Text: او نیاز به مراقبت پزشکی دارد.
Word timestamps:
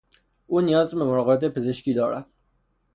او 0.47 0.61
نیاز 0.61 0.95
به 0.95 1.03
مراقبت 1.03 1.45
پزشکی 1.53 1.93
دارد. 1.93 2.25